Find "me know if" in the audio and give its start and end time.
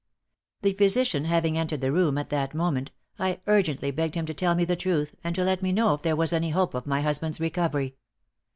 5.61-6.01